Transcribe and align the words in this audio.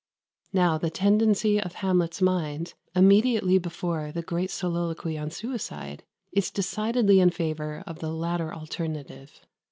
Now, 0.51 0.79
the 0.79 0.89
tendency 0.89 1.61
of 1.61 1.75
Hamlet's 1.75 2.23
mind, 2.23 2.73
immediately 2.95 3.59
before 3.59 4.11
the 4.11 4.23
great 4.23 4.49
soliloquy 4.49 5.15
on 5.15 5.29
suicide, 5.29 6.03
is 6.31 6.49
decidedly 6.49 7.19
in 7.19 7.29
favour 7.29 7.83
of 7.85 7.99
the 7.99 8.09
latter 8.09 8.51
alternative. 8.51 9.45